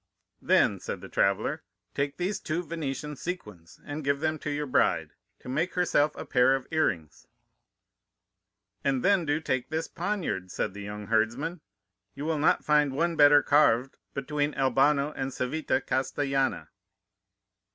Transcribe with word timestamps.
"'Then,' 0.41 0.79
said 0.79 0.99
the 0.99 1.07
traveller, 1.07 1.61
'take 1.93 2.17
these 2.17 2.39
two 2.39 2.63
Venetian 2.63 3.15
sequins 3.15 3.79
and 3.85 4.03
give 4.03 4.19
them 4.19 4.39
to 4.39 4.49
your 4.49 4.65
bride, 4.65 5.11
to 5.37 5.47
make 5.47 5.75
herself 5.75 6.15
a 6.15 6.25
pair 6.25 6.55
of 6.55 6.65
earrings.' 6.71 7.27
"'And 8.83 9.05
then 9.05 9.25
do 9.27 9.33
you 9.33 9.39
take 9.41 9.69
this 9.69 9.87
poniard,' 9.87 10.49
said 10.49 10.73
the 10.73 10.81
young 10.81 11.05
herdsman; 11.05 11.61
'you 12.15 12.25
will 12.25 12.39
not 12.39 12.65
find 12.65 12.93
one 12.93 13.15
better 13.15 13.43
carved 13.43 13.95
between 14.15 14.55
Albano 14.55 15.11
and 15.11 15.31
Civita 15.31 15.79
Castellana. 15.79 16.69